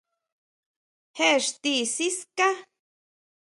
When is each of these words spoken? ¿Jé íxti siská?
¿Jé 1.17 1.27
íxti 1.39 1.73
siská? 1.95 2.49